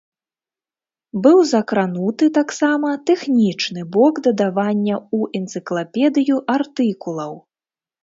[1.25, 7.33] Быў закрануты таксама тэхнічны бок дадавання ў энцыклапедыю артыкулаў.